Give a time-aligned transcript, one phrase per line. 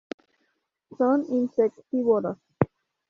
[0.97, 2.37] Son insectívoros.